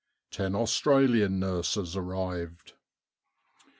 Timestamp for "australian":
0.55-1.37